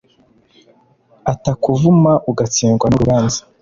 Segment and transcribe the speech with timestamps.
[1.31, 3.39] atakuvuma ugatsindwa n urubanza